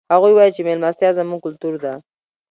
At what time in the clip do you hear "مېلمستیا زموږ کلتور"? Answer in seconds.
0.67-1.73